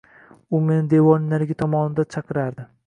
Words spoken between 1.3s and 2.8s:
narigi tomonida chaqirardi